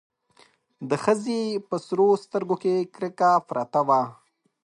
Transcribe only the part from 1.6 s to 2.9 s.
په سرو سترګو کې